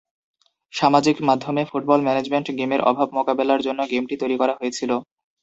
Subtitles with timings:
[0.73, 4.91] সামাজিক মাধ্যমে football management গেমের অভাব মোকাবেলার জন্য গেমটি তৈরি করা হয়েছিল।